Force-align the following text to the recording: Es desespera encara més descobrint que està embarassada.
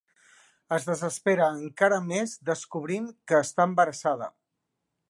Es 0.77 0.87
desespera 0.87 1.49
encara 1.59 2.01
més 2.09 2.35
descobrint 2.51 3.07
que 3.33 3.45
està 3.45 3.71
embarassada. 3.73 4.35